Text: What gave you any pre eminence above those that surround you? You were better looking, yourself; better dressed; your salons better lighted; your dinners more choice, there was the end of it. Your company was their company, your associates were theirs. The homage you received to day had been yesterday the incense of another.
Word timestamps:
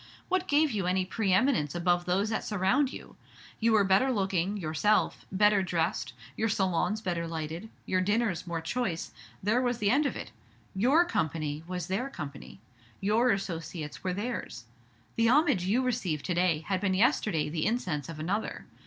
What 0.29 0.47
gave 0.47 0.71
you 0.71 0.87
any 0.87 1.05
pre 1.05 1.31
eminence 1.31 1.75
above 1.75 2.05
those 2.05 2.29
that 2.31 2.43
surround 2.43 2.91
you? 2.91 3.17
You 3.59 3.73
were 3.73 3.83
better 3.83 4.11
looking, 4.11 4.57
yourself; 4.57 5.27
better 5.31 5.61
dressed; 5.61 6.13
your 6.35 6.49
salons 6.49 7.01
better 7.01 7.27
lighted; 7.27 7.69
your 7.85 8.01
dinners 8.01 8.47
more 8.47 8.61
choice, 8.61 9.11
there 9.43 9.61
was 9.61 9.77
the 9.77 9.91
end 9.91 10.07
of 10.07 10.15
it. 10.15 10.31
Your 10.75 11.05
company 11.05 11.63
was 11.67 11.85
their 11.85 12.09
company, 12.09 12.59
your 12.99 13.29
associates 13.29 14.03
were 14.03 14.11
theirs. 14.11 14.63
The 15.17 15.29
homage 15.29 15.65
you 15.65 15.83
received 15.83 16.25
to 16.25 16.33
day 16.33 16.61
had 16.65 16.81
been 16.81 16.95
yesterday 16.95 17.47
the 17.47 17.67
incense 17.67 18.09
of 18.09 18.17
another. 18.17 18.65